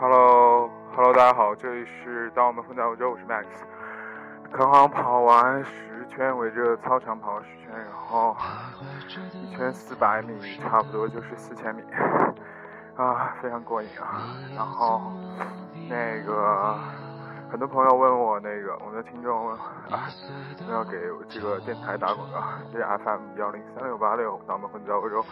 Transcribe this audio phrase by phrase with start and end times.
[0.00, 3.46] Hello，Hello，大家好，这里是当我们混在欧洲，我是 Max。
[4.52, 8.36] 刚刚跑完十圈，围着操场跑了十圈，然后
[9.32, 11.82] 一圈四百米，差不多就是四千米，
[12.94, 14.38] 啊，非常过瘾啊。
[14.54, 15.02] 然后
[15.88, 16.78] 那个
[17.50, 19.56] 很多朋友问我，那个我的听众问
[19.90, 20.06] 啊，
[20.70, 20.96] 要给
[21.28, 22.40] 这个电台打广告，
[22.72, 25.24] 这是 FM 幺零三六八六，当我们混在欧洲，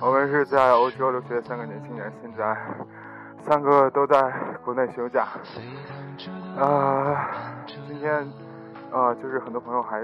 [0.00, 2.56] 我们是在欧洲留学的三个年轻人，现在。
[3.44, 4.32] 三个都在
[4.64, 5.26] 国内休假，
[6.58, 7.28] 啊，
[7.66, 8.14] 今天
[8.92, 10.00] 啊，就是很多朋友还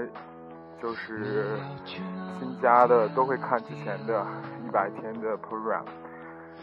[0.81, 1.57] 就是
[2.37, 4.25] 新加的都会看之前的
[4.67, 5.83] 一百天的 program，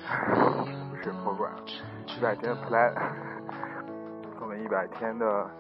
[0.91, 1.49] 不是 program，
[2.17, 2.93] 一百天的 plan，
[4.41, 5.51] 我们一百天的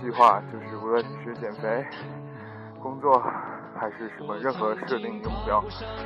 [0.00, 1.86] 计划就是无论你是减肥、
[2.82, 3.22] 工作
[3.78, 5.62] 还是什么任何设定一个目标，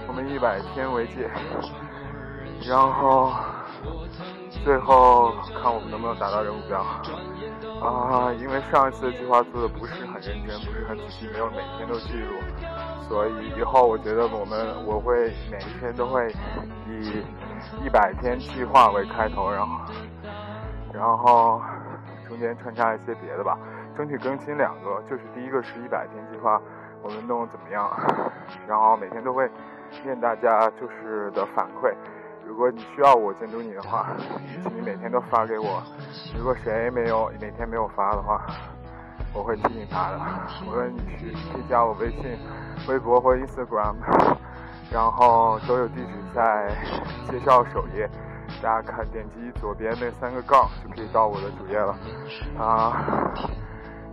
[0.09, 1.31] 我们一百天为界，
[2.69, 3.33] 然后。
[4.69, 6.79] 最后看我们能不能达到这个目标
[7.81, 8.31] 啊！
[8.35, 12.35] 因为上一次的计划做的不是很认真，不是很仔细，没有每天都记录，
[13.09, 16.29] 所以以后我觉得我们我会每一天都会
[16.87, 17.25] 以
[17.83, 19.79] 一百天计划为开头，然后
[20.93, 21.63] 然后
[22.29, 23.59] 中间穿插一些别的吧，
[23.97, 26.61] 争取更新两个，就是第一个是一百天计划，
[27.03, 27.91] 我们弄怎么样？
[28.69, 29.51] 然后每天都会
[30.05, 31.91] 念大家就是的反馈。
[32.49, 34.09] 如果你需要我监督你的话，
[34.63, 35.83] 请你每天都发给我。
[36.35, 38.41] 如果谁没有每天没有发的话，
[39.35, 40.19] 我会提醒他的。
[40.67, 42.39] 无论你去可以加我微信、
[42.89, 43.97] 微博或 Instagram，
[44.91, 46.75] 然后都有地址在
[47.31, 48.09] 介绍首页。
[48.63, 51.95] 大家看，点击左边那三个杠就可以到我的主页了。
[52.59, 53.31] 啊，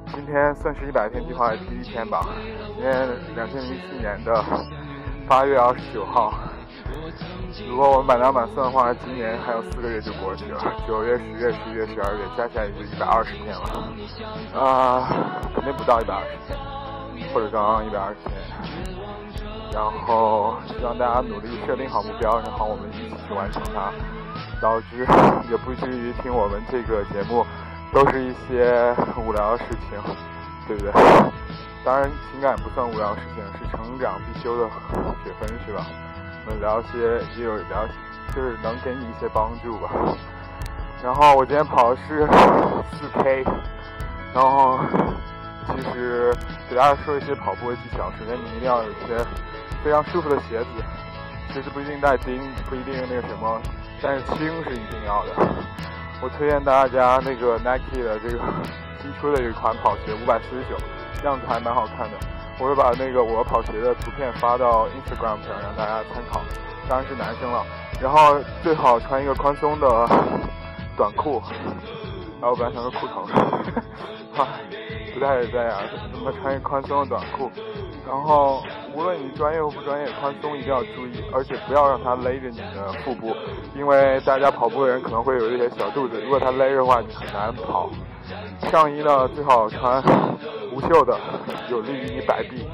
[0.08, 2.20] 今天算是一百天计划的第一天吧。
[2.76, 4.44] 今天两千零七年的
[5.26, 6.34] 八月二十九号。
[7.68, 10.62] 如果我们满打满算的话，今年还有四个月就过去了。
[10.88, 14.60] 九月、十月、十一月、十二月，加起来也就一百二十天了。
[14.60, 15.08] 啊，
[15.54, 16.58] 肯定不到一百二十天，
[17.34, 18.34] 或者刚刚一百二十天。
[19.72, 23.92] 然后希望大家努力设定好目标，然后我们一起去完成它。
[24.62, 25.06] 导致
[25.50, 27.46] 也不至于听我们这个节目
[27.94, 30.02] 都是一些无聊的事情，
[30.66, 30.92] 对不对？
[31.84, 34.70] 当然，情感不算无聊的事情，是成长必修的
[35.24, 35.86] 学分，是吧？
[36.46, 37.88] 我们聊些也有聊，
[38.36, 39.90] 就是能给你一些帮助吧。
[41.04, 42.28] 然后我今天跑的是
[42.92, 43.44] 四 K，
[44.32, 44.80] 然后
[45.68, 46.32] 其实
[46.70, 48.12] 给大家说一些跑步的技巧。
[48.20, 49.18] 首先，你一定要有一些
[49.84, 50.68] 非常舒服的鞋子，
[51.52, 52.40] 其实不一定带钉，
[52.70, 53.60] 不一定那个什么，
[54.02, 55.32] 但是轻是一定要的。
[56.22, 58.40] 我推荐大家那个 Nike 的这个
[59.02, 60.78] 新出的一款跑鞋，五百四十九，
[61.28, 62.18] 样子还蛮好看的。
[62.60, 66.42] 我会把那个我跑鞋的图片发到 Instagram 上，让大家参考。
[66.88, 67.66] 当然是男生了，
[68.02, 69.88] 然后最好穿一个宽松的
[70.96, 71.42] 短裤。
[72.42, 73.26] 啊，我本来想说裤头，
[74.34, 74.48] 哈，
[75.14, 75.80] 不太这样。
[76.14, 77.50] 怎么穿一个宽松的短裤？
[78.08, 78.62] 然后
[78.94, 83.36] 无论你专业或不专业，宽松一定要注意，而且不要让它勒着你的腹部，
[83.74, 87.90] 因为大家跑步的人可能会有一些小肚子，如果它勒着的话，你很难跑。
[88.70, 90.04] 上衣呢，最好穿。
[90.76, 91.18] 无袖的，
[91.70, 92.68] 有利于你摆臂。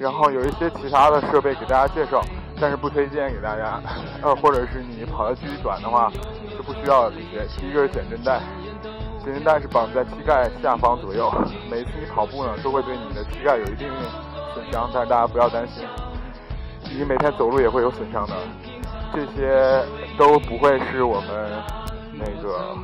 [0.00, 2.20] 然后有一些其他的设备给大家介绍，
[2.60, 3.80] 但是不推荐给大家。
[4.22, 6.10] 呃，或者是你跑的距离短的话，
[6.56, 7.46] 就不需要这些。
[7.56, 8.40] 第一个是减震带，
[9.24, 11.32] 减震带是绑在膝盖下方左右。
[11.70, 13.88] 每次你跑步呢，都会对你的膝盖有一定
[14.52, 15.86] 损伤，但是大家不要担心，
[16.82, 18.34] 你每天走路也会有损伤的。
[19.12, 19.84] 这些
[20.18, 21.62] 都不会是我们
[22.18, 22.76] 那个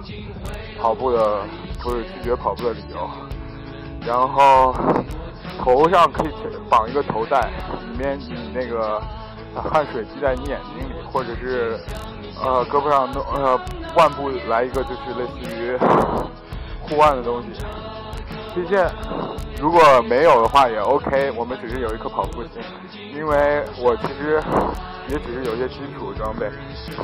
[0.80, 1.40] 跑步的
[1.82, 3.10] 或者拒绝跑步的理由。
[4.06, 4.74] 然后
[5.58, 6.30] 头上可以
[6.68, 7.40] 绑一个头带，
[7.90, 9.00] 里面你那个
[9.54, 11.78] 汗水滴在你眼睛里，或者是
[12.42, 13.60] 呃胳膊上弄呃
[13.96, 15.76] 腕部来一个就是类似于
[16.80, 17.48] 护腕的东西。
[18.54, 18.90] 这件
[19.60, 22.62] 如果没有的话也 OK，我们只是有一颗跑步心，
[23.14, 24.42] 因为我其实
[25.08, 26.50] 也只是有一些基础装备，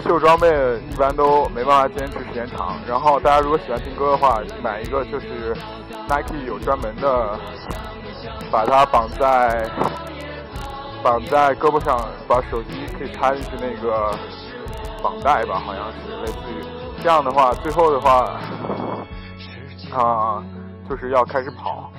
[0.05, 0.49] 秀装备
[0.91, 2.77] 一般都没办法坚持时间长。
[2.87, 5.57] 然后大家如果喜欢听歌的话，买一个就是。
[6.09, 7.37] Nike 有专门的，
[8.49, 9.69] 把它绑在
[11.03, 14.17] 绑在胳膊上，把手机可以插进去那个
[15.03, 16.65] 绑带吧，好像是类似于
[17.03, 18.39] 这样的话，最后的话
[19.93, 20.45] 啊，
[20.89, 21.91] 就是要开始跑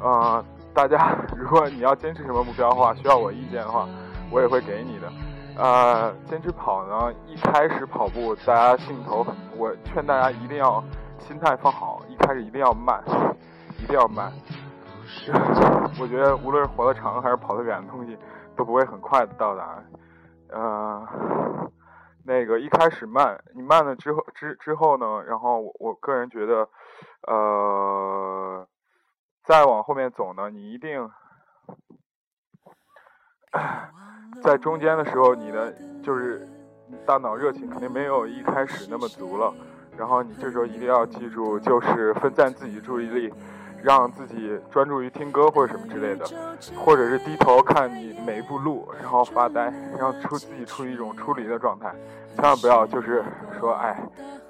[0.00, 0.44] 啊。
[0.74, 3.88] 大家如果你要坚持什么目标的话，需要我意见的话，
[4.30, 5.12] 我也会给你的。
[5.56, 9.26] 呃，坚持跑呢，一开始跑步大家兴头，
[9.56, 10.82] 我劝大家一定要
[11.18, 13.02] 心态放好，一开始一定要慢。
[13.80, 14.32] 一定要慢，
[16.00, 18.18] 我觉得无论是活得长还是跑得远的东西，
[18.56, 19.80] 都不会很快的到达。
[20.50, 21.06] 呃，
[22.28, 22.60] 那个。
[22.60, 26.68] 一开始慢，你慢了之后之之后呢，然后我我个人觉得，
[27.26, 28.68] 呃，
[29.44, 31.10] 再往后面走呢，你一定
[34.42, 36.46] 在中间的时候，你的就是
[37.06, 39.54] 大脑热情肯定没有一开始那么足了，
[39.96, 43.32] 然后你这时候一定要记住，就是分散自己注意力。
[43.82, 46.26] 让自己专注于听歌或者什么之类的，
[46.76, 51.92] 或者是低头看你每一步路，然后发呆，让出自己处于一种出离的状态。
[52.34, 53.24] 千万不要就是
[53.58, 54.00] 说，哎，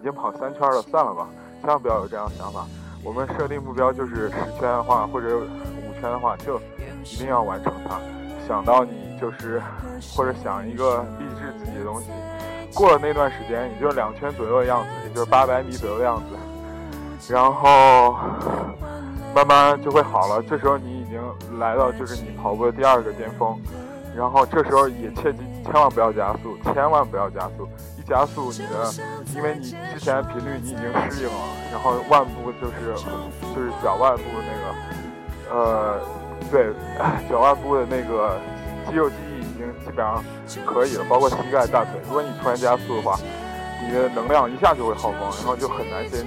[0.00, 1.28] 已经跑三圈了，算了吧。
[1.60, 2.66] 千万不要有这样的想法。
[3.04, 6.60] 我们设定目标就是十圈的话，或者五圈的话，就
[7.04, 7.98] 一定要完成它。
[8.46, 9.62] 想到你就是
[10.14, 12.10] 或者想一个励志自己的东西，
[12.74, 18.16] 过了那段时间，也就是两圈左右的样子，也就是八百米左右的样子，然后。
[19.44, 21.20] 慢慢就会好了，这时候你已经
[21.60, 23.56] 来到就是你跑步的第二个巅峰，
[24.16, 28.92] 然后这时候也切记千万不要加速，千万不要加速，一加速你的，
[29.36, 31.40] 因为你之前频率你已经适应了，
[31.70, 32.94] 然后腕部就是
[33.54, 36.00] 就是脚腕部那个，呃，
[36.50, 36.72] 对，
[37.30, 38.40] 脚腕部的那个
[38.88, 40.24] 肌肉记忆已经基本上
[40.66, 41.92] 可以了，包括膝盖、大腿。
[42.08, 43.16] 如果你突然加速的话，
[43.86, 46.26] 你的能量一下就会耗光，然后就很难坚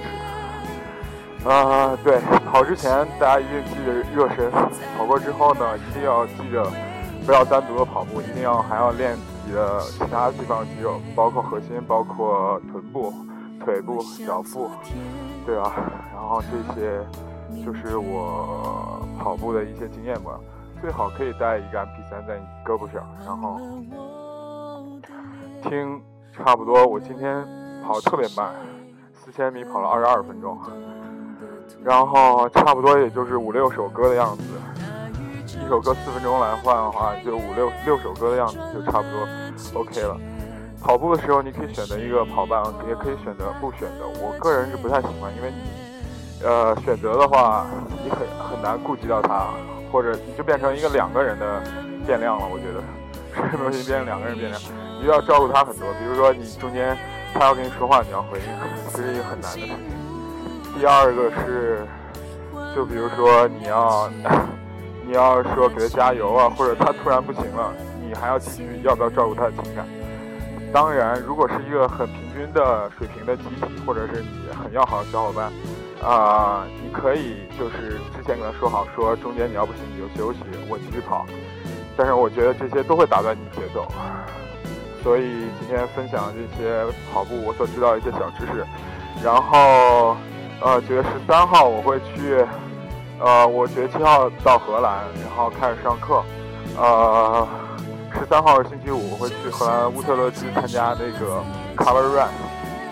[1.44, 4.50] 啊，对，跑之前大家一定记得热身，
[4.96, 6.64] 跑过之后呢，一定要记着
[7.26, 13.12] 不要单独的跑步，一定要还要练自己的其他地方肌肉，包括核心，包括臀部、
[13.58, 14.70] 腿部、脚部，
[15.44, 15.72] 对吧，
[16.14, 17.04] 然后这些
[17.64, 20.38] 就是我跑步的一些经验吧。
[20.80, 23.58] 最好可以带一个 MP3 在你胳膊上，然后
[25.62, 26.00] 听
[26.32, 26.86] 差不多。
[26.86, 27.44] 我今天
[27.84, 28.54] 跑特别慢，
[29.12, 30.56] 四千米跑了二十二分钟。
[31.84, 34.42] 然后差不多也就是五六首歌的样子，
[35.46, 40.16] 一首歌四分钟来换的话，就五六六首歌的样子就差不多 OK 了。
[40.80, 44.06] 跑步的时候你可以选择一个跑伴，也可以选择不选择。
[44.20, 47.66] 我个人是不太喜欢，因为你呃选择的话，
[48.02, 48.18] 你很
[48.50, 49.46] 很难顾及到他，
[49.92, 51.62] 或者你就变成一个两个人的
[52.04, 52.44] 变量了。
[52.50, 52.82] 我觉得
[53.48, 54.60] 什么东西变成两个人变量，
[54.98, 55.86] 你就要照顾他很多。
[56.00, 56.98] 比如说你中间
[57.32, 58.44] 他要跟你说话，你要回应，
[58.92, 60.01] 这是一个很难的事情。
[60.74, 61.86] 第二个是，
[62.74, 64.10] 就比如说你要，
[65.06, 69.86] 你要说给他加油啊，或者他突然不行了，你还要继续要不要照顾他的情感？
[70.72, 75.52] 当然，如果是一个很平均的水平的集体，或者是你很要好的小伙伴，
[76.02, 81.26] 啊，你可以就是之前跟他说好，说中间你要不行你就休息，我继续跑。
[81.96, 83.86] 但是我觉得这些都会打断你节奏，
[85.02, 86.82] 所以今天分享这些
[87.12, 88.64] 跑步我所知道的一些小知识，
[89.22, 90.16] 然后。
[90.64, 92.46] 呃，九月十三号我会去，
[93.18, 96.22] 呃，我九月七号到荷兰，然后开始上课。
[96.78, 97.46] 呃，
[98.12, 101.42] 十三号是星期五，我会去荷兰乌特勒支参加那个
[101.76, 102.28] Color Run，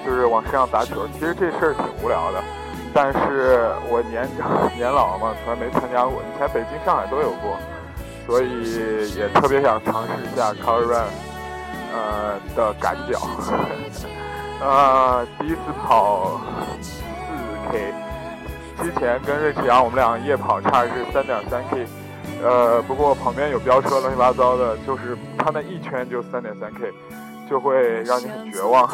[0.04, 1.06] 就是往身上打球。
[1.14, 2.42] 其实这事儿挺无聊的，
[2.92, 6.20] 但是我年长 年老嘛，从来没参加过。
[6.22, 7.56] 以前北京、上海都有过，
[8.26, 11.04] 所以也特别想尝试一下 Color Run，
[11.94, 13.20] 呃的赶脚。
[14.60, 16.40] 呃，第一次跑。
[17.70, 17.94] K，
[18.82, 21.86] 之前跟瑞奇阳我们俩夜跑差是三点三 K，
[22.42, 26.92] 呃，不过旁边有飙车乱七八糟的，就是他那一圈就三点三 K，
[27.48, 28.88] 就会让你很绝望。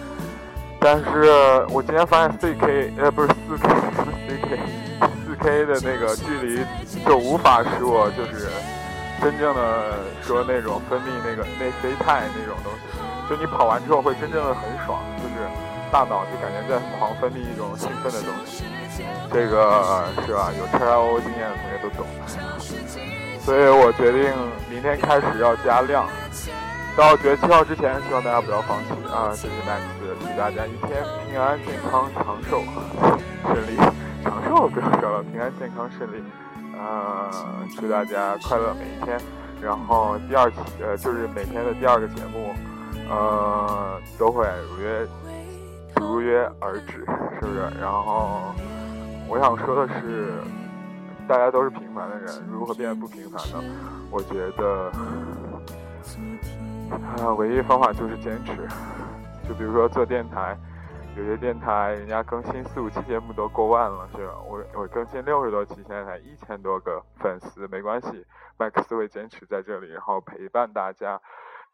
[0.80, 1.30] 但是
[1.70, 3.68] 我今天发现四 K，呃，不是四 K，
[4.28, 4.58] 四 K，
[5.26, 6.64] 四 K 的那个距离
[7.04, 8.48] 就无法使我就是
[9.20, 15.65] 真正的说那种分泌那个内啡肽那种东西，就你跑完之后会真正的很爽，就是。
[15.96, 18.64] 大脑就感觉在狂分泌一种兴奋的东西，
[19.32, 20.52] 这个是吧？
[20.52, 22.04] 有 T I O 经验的同学都懂。
[23.40, 24.30] 所以我决定
[24.68, 26.06] 明天开始要加量，
[26.94, 29.32] 到九月七号之前，希望大家不要放弃啊！
[29.32, 29.80] 谢谢 Max，
[30.20, 32.62] 祝大家一天平安健康长寿
[33.48, 33.78] 顺利，
[34.22, 36.22] 长寿不要说了，平安健康顺利。
[36.76, 37.30] 呃，
[37.80, 39.18] 祝大家快乐每一天。
[39.62, 42.52] 然后第二期呃，就是每天的第二个节目，
[43.08, 45.06] 呃，都会如约。
[45.96, 47.58] 如约而至，是不是？
[47.80, 48.54] 然后
[49.28, 50.32] 我想说的是，
[51.26, 53.62] 大家都是平凡的人，如何变得不平凡呢？
[54.10, 54.90] 我觉得，
[57.24, 58.52] 啊，唯一方法就是坚持。
[59.48, 60.56] 就比如说做电台，
[61.16, 64.34] 有些电台人家更新四五期节目都过万了，是吧？
[64.46, 68.24] 我我更新六十多期，现在才一千多个粉丝，没关系，
[68.58, 71.20] 麦克斯会坚持在这里，然后陪伴大家。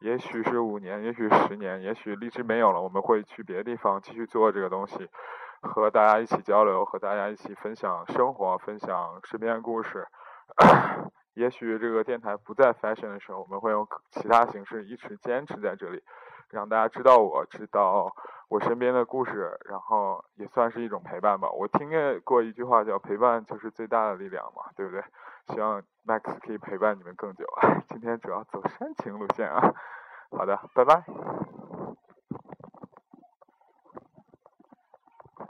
[0.03, 5.09] 也许是五年，也许十年，也许荔枝没有了，我们会去别的地方继续做这个东西，
[5.61, 10.07] 和大家一起交流，和大家一起分享生活，分享身边故事。
[11.35, 16.03] 也许这个电台不在 fashion 的时候，我们会用其他形式一直坚持在这里，
[16.53, 18.15] 让大家知道我知道
[18.49, 21.51] 我身边的故事，然后也算是一种陪伴吧。
[21.51, 21.91] 我听
[22.23, 25.03] 过一句话叫“陪伴就是最大的力量”嘛，对不对？
[25.49, 27.47] 希望 Max 可以陪伴你们更久。
[27.89, 29.73] 今天主要走煽情路线啊。
[30.31, 31.03] 好的，拜拜。